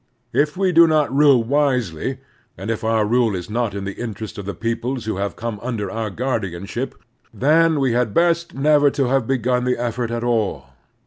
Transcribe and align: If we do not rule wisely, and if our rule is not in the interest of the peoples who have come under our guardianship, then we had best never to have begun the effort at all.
If 0.33 0.57
we 0.57 0.71
do 0.71 0.87
not 0.87 1.15
rule 1.15 1.43
wisely, 1.43 2.17
and 2.57 2.71
if 2.71 2.83
our 2.83 3.05
rule 3.05 3.35
is 3.35 3.51
not 3.51 3.75
in 3.75 3.83
the 3.83 4.01
interest 4.01 4.39
of 4.39 4.45
the 4.45 4.55
peoples 4.55 5.05
who 5.05 5.17
have 5.17 5.35
come 5.35 5.59
under 5.61 5.91
our 5.91 6.09
guardianship, 6.09 6.95
then 7.31 7.79
we 7.79 7.93
had 7.93 8.11
best 8.11 8.55
never 8.55 8.89
to 8.89 9.09
have 9.09 9.27
begun 9.27 9.63
the 9.63 9.77
effort 9.77 10.09
at 10.09 10.23
all. 10.23 10.69